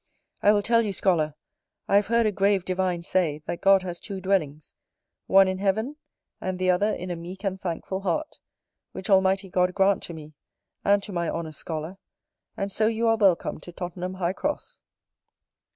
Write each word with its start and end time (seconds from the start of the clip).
I 0.41 0.51
will 0.51 0.63
tell 0.63 0.81
you, 0.81 0.93
Scholar, 0.93 1.35
I 1.87 1.97
have 1.97 2.07
heard 2.07 2.25
a 2.25 2.31
grave 2.31 2.65
Divine 2.65 3.03
say, 3.03 3.43
that 3.45 3.61
God 3.61 3.83
has 3.83 3.99
two 3.99 4.19
dwellings; 4.19 4.73
one 5.27 5.47
in 5.47 5.59
heaven, 5.59 5.95
and 6.41 6.57
the 6.57 6.71
other 6.71 6.91
in 6.91 7.11
a 7.11 7.15
meek 7.15 7.45
and 7.45 7.61
thankful 7.61 7.99
heart; 7.99 8.39
which 8.93 9.11
Almighty 9.11 9.47
God 9.47 9.75
grant 9.75 10.01
to 10.01 10.15
me, 10.15 10.33
and 10.83 11.03
to 11.03 11.13
my 11.13 11.29
honest 11.29 11.59
Scholar. 11.59 11.99
And 12.57 12.71
so 12.71 12.87
you 12.87 13.05
are 13.07 13.15
welcome 13.17 13.59
to 13.59 13.71
Tottenham 13.71 14.15
High 14.15 14.33
Cross. 14.33 14.79